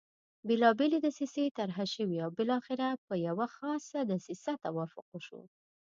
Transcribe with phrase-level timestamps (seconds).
[0.47, 5.41] بېلابېلې دسیسې طرح شوې او بالاخره پر یوه خاصه دسیسه توافق وشو.